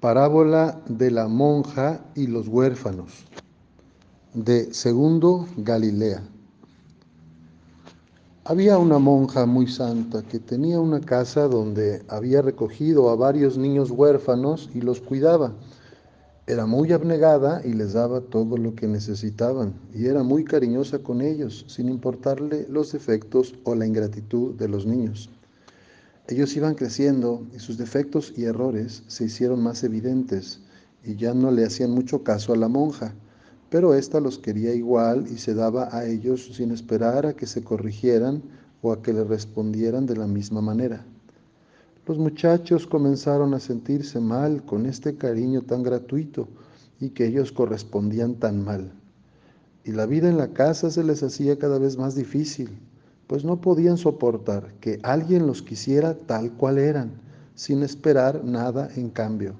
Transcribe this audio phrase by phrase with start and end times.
[0.00, 3.26] Parábola de la monja y los huérfanos
[4.32, 6.22] de Segundo Galilea.
[8.44, 13.90] Había una monja muy santa que tenía una casa donde había recogido a varios niños
[13.90, 15.52] huérfanos y los cuidaba.
[16.46, 21.20] Era muy abnegada y les daba todo lo que necesitaban y era muy cariñosa con
[21.20, 25.28] ellos, sin importarle los defectos o la ingratitud de los niños.
[26.30, 30.60] Ellos iban creciendo y sus defectos y errores se hicieron más evidentes
[31.02, 33.14] y ya no le hacían mucho caso a la monja,
[33.68, 37.64] pero ésta los quería igual y se daba a ellos sin esperar a que se
[37.64, 38.44] corrigieran
[38.80, 41.04] o a que le respondieran de la misma manera.
[42.06, 46.46] Los muchachos comenzaron a sentirse mal con este cariño tan gratuito
[47.00, 48.92] y que ellos correspondían tan mal.
[49.82, 52.78] Y la vida en la casa se les hacía cada vez más difícil
[53.30, 57.12] pues no podían soportar que alguien los quisiera tal cual eran,
[57.54, 59.54] sin esperar nada en cambio.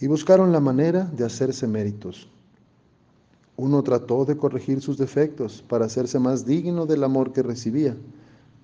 [0.00, 2.26] Y buscaron la manera de hacerse méritos.
[3.58, 7.94] Uno trató de corregir sus defectos para hacerse más digno del amor que recibía,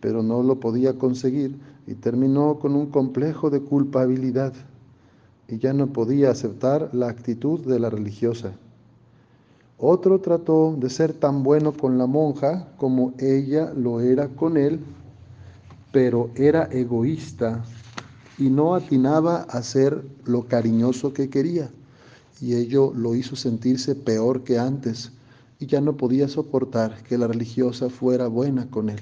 [0.00, 4.54] pero no lo podía conseguir y terminó con un complejo de culpabilidad
[5.46, 8.54] y ya no podía aceptar la actitud de la religiosa.
[9.78, 14.80] Otro trató de ser tan bueno con la monja como ella lo era con él,
[15.90, 17.64] pero era egoísta
[18.38, 21.70] y no atinaba a ser lo cariñoso que quería,
[22.40, 25.12] y ello lo hizo sentirse peor que antes,
[25.58, 29.00] y ya no podía soportar que la religiosa fuera buena con él.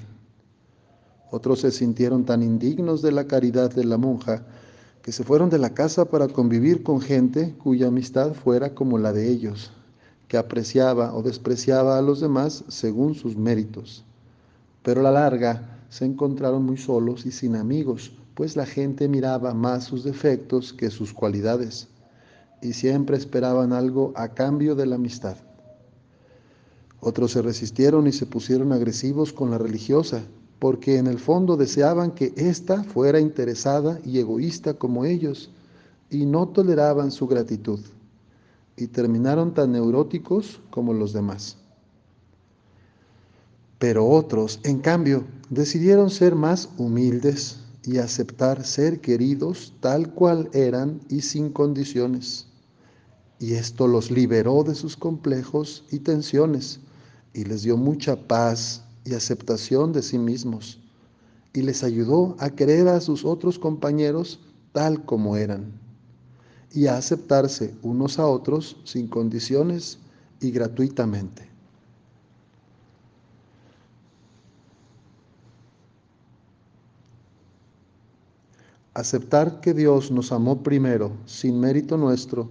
[1.31, 4.45] Otros se sintieron tan indignos de la caridad de la monja
[5.01, 9.13] que se fueron de la casa para convivir con gente cuya amistad fuera como la
[9.13, 9.71] de ellos,
[10.33, 14.03] que apreciaba o despreciaba a los demás según sus méritos.
[14.81, 19.53] Pero a la larga se encontraron muy solos y sin amigos, pues la gente miraba
[19.53, 21.87] más sus defectos que sus cualidades,
[22.63, 25.37] y siempre esperaban algo a cambio de la amistad.
[26.99, 30.23] Otros se resistieron y se pusieron agresivos con la religiosa,
[30.57, 35.51] porque en el fondo deseaban que ésta fuera interesada y egoísta como ellos,
[36.09, 37.81] y no toleraban su gratitud
[38.75, 41.57] y terminaron tan neuróticos como los demás.
[43.79, 51.01] Pero otros, en cambio, decidieron ser más humildes y aceptar ser queridos tal cual eran
[51.09, 52.47] y sin condiciones.
[53.39, 56.79] Y esto los liberó de sus complejos y tensiones
[57.33, 60.79] y les dio mucha paz y aceptación de sí mismos
[61.51, 64.39] y les ayudó a querer a sus otros compañeros
[64.71, 65.73] tal como eran
[66.73, 69.99] y a aceptarse unos a otros sin condiciones
[70.41, 71.47] y gratuitamente.
[78.95, 82.49] Aceptar que Dios nos amó primero, sin mérito nuestro,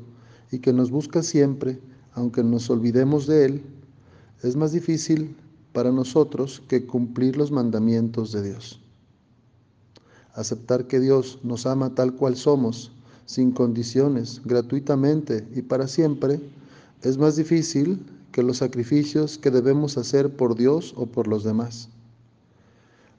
[0.50, 1.80] y que nos busca siempre,
[2.14, 3.62] aunque nos olvidemos de Él,
[4.42, 5.36] es más difícil
[5.72, 8.80] para nosotros que cumplir los mandamientos de Dios.
[10.34, 12.92] Aceptar que Dios nos ama tal cual somos,
[13.26, 16.40] sin condiciones, gratuitamente y para siempre,
[17.02, 21.88] es más difícil que los sacrificios que debemos hacer por Dios o por los demás.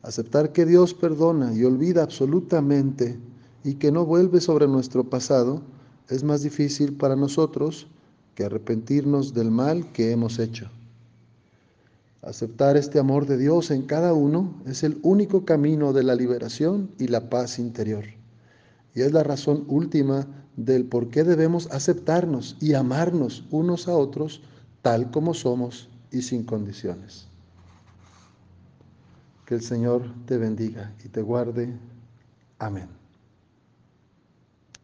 [0.02, 3.18] Aceptar que Dios perdona y olvida absolutamente
[3.64, 5.62] y que no vuelve sobre nuestro pasado
[6.10, 7.88] es más difícil para nosotros
[8.36, 10.70] que arrepentirnos del mal que hemos hecho.
[12.22, 16.90] Aceptar este amor de Dios en cada uno es el único camino de la liberación
[16.98, 18.06] y la paz interior.
[18.96, 24.42] Y es la razón última del por qué debemos aceptarnos y amarnos unos a otros
[24.82, 27.28] tal como somos y sin condiciones.
[29.46, 31.74] Que el Señor te bendiga y te guarde.
[32.60, 33.03] Amén.